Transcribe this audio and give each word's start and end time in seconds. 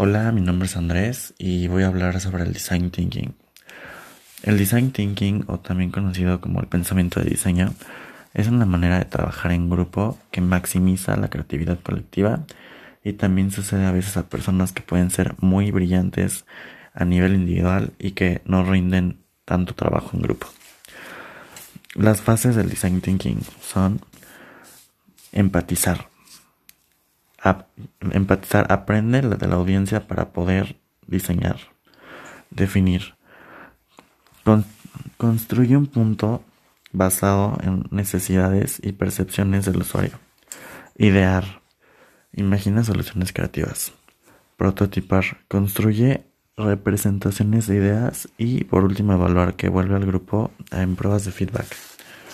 Hola, 0.00 0.30
mi 0.30 0.40
nombre 0.40 0.66
es 0.66 0.76
Andrés 0.76 1.34
y 1.38 1.66
voy 1.66 1.82
a 1.82 1.88
hablar 1.88 2.20
sobre 2.20 2.44
el 2.44 2.52
design 2.52 2.92
thinking. 2.92 3.34
El 4.44 4.56
design 4.56 4.92
thinking, 4.92 5.42
o 5.48 5.58
también 5.58 5.90
conocido 5.90 6.40
como 6.40 6.60
el 6.60 6.68
pensamiento 6.68 7.18
de 7.18 7.28
diseño, 7.28 7.74
es 8.32 8.46
una 8.46 8.64
manera 8.64 9.00
de 9.00 9.06
trabajar 9.06 9.50
en 9.50 9.68
grupo 9.68 10.16
que 10.30 10.40
maximiza 10.40 11.16
la 11.16 11.30
creatividad 11.30 11.80
colectiva 11.80 12.44
y 13.02 13.14
también 13.14 13.50
sucede 13.50 13.86
a 13.86 13.90
veces 13.90 14.16
a 14.16 14.28
personas 14.28 14.70
que 14.70 14.82
pueden 14.82 15.10
ser 15.10 15.34
muy 15.40 15.72
brillantes 15.72 16.44
a 16.94 17.04
nivel 17.04 17.34
individual 17.34 17.90
y 17.98 18.12
que 18.12 18.40
no 18.44 18.62
rinden 18.62 19.18
tanto 19.44 19.74
trabajo 19.74 20.10
en 20.14 20.22
grupo. 20.22 20.46
Las 21.96 22.20
fases 22.20 22.54
del 22.54 22.70
design 22.70 23.00
thinking 23.00 23.40
son 23.60 24.00
empatizar, 25.32 26.06
empatizar, 28.00 28.66
aprende 28.70 29.22
de 29.22 29.48
la 29.48 29.54
audiencia 29.56 30.06
para 30.06 30.32
poder 30.32 30.76
diseñar, 31.06 31.58
definir. 32.50 33.14
construye 35.16 35.76
un 35.76 35.86
punto 35.86 36.42
basado 36.92 37.58
en 37.62 37.84
necesidades 37.90 38.80
y 38.82 38.92
percepciones 38.92 39.66
del 39.66 39.78
usuario. 39.78 40.18
Idear. 40.96 41.60
Imagina 42.32 42.84
soluciones 42.84 43.32
creativas. 43.32 43.92
Prototipar. 44.56 45.24
Construye 45.48 46.24
representaciones 46.56 47.66
de 47.66 47.76
ideas 47.76 48.28
y 48.36 48.64
por 48.64 48.84
último 48.84 49.12
evaluar 49.12 49.54
que 49.54 49.68
vuelve 49.68 49.94
al 49.94 50.06
grupo 50.06 50.50
en 50.72 50.96
pruebas 50.96 51.24
de 51.24 51.32
feedback. 51.32 51.66